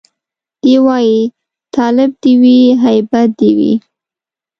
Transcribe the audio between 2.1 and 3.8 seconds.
دي وي هيبت دي وي